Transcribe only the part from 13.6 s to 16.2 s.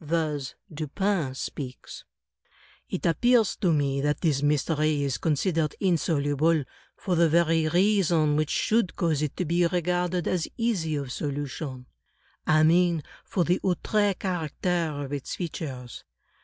outre character of its features.